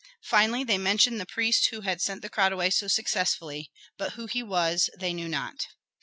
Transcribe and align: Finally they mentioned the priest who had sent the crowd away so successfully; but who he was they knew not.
Finally 0.23 0.63
they 0.63 0.79
mentioned 0.79 1.19
the 1.21 1.27
priest 1.27 1.67
who 1.69 1.81
had 1.81 2.01
sent 2.01 2.23
the 2.23 2.27
crowd 2.29 2.51
away 2.51 2.71
so 2.71 2.87
successfully; 2.87 3.69
but 3.99 4.13
who 4.13 4.25
he 4.25 4.41
was 4.41 4.89
they 4.97 5.13
knew 5.13 5.27
not. 5.29 5.67